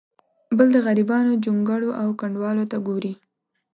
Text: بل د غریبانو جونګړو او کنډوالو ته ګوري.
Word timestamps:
بل 0.57 0.67
د 0.75 0.77
غریبانو 0.85 1.39
جونګړو 1.43 1.89
او 2.01 2.07
کنډوالو 2.19 2.69
ته 2.71 2.77
ګوري. 2.87 3.13